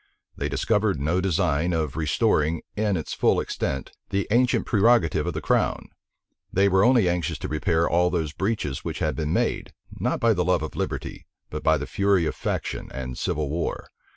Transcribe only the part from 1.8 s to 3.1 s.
restoring, in